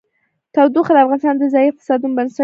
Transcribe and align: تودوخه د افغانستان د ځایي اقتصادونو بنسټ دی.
تودوخه 0.53 0.93
د 0.95 0.97
افغانستان 1.05 1.35
د 1.37 1.43
ځایي 1.53 1.67
اقتصادونو 1.69 2.15
بنسټ 2.17 2.37
دی. 2.37 2.39